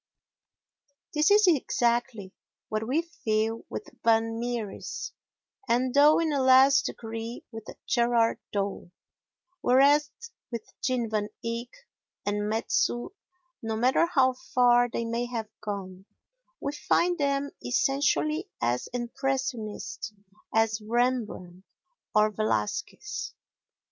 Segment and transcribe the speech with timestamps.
[1.13, 2.33] This is exactly
[2.69, 5.11] what we feel with Van Mieris
[5.69, 8.89] and, though in a less degree, with Gerard Dow;
[9.59, 10.09] whereas
[10.51, 11.69] with Jean Van Eyck
[12.25, 13.09] and Metsu,
[13.61, 16.05] no matter how far they may have gone,
[16.59, 20.15] we find them essentially as impressionist
[20.51, 21.63] as Rembrandt
[22.15, 23.35] or Velasquez.